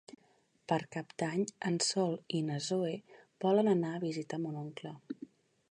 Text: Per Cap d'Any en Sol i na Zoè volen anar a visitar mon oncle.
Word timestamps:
Per 0.71 0.77
Cap 0.95 1.11
d'Any 1.23 1.43
en 1.71 1.77
Sol 1.89 2.17
i 2.39 2.41
na 2.49 2.57
Zoè 2.69 2.95
volen 3.47 3.71
anar 3.77 3.95
a 3.99 4.03
visitar 4.09 4.43
mon 4.47 4.61
oncle. 4.65 4.99